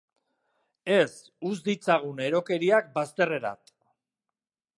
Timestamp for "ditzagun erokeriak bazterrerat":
1.67-3.77